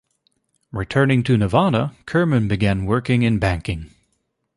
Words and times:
Returning 0.71 1.21
to 1.25 1.37
Nevada, 1.37 1.95
Kirman 2.07 2.47
began 2.47 2.85
working 2.85 3.21
in 3.21 3.37
banking. 3.37 3.91